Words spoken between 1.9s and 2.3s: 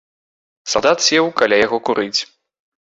курыць.